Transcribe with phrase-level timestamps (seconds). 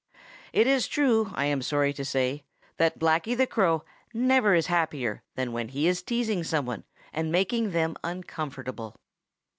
[0.51, 2.43] |IT is true, I am sorry to say,
[2.77, 3.83] that Blacky the Crow
[4.15, 8.99] never is happier than when he is teasing some one and making them uncomfortable.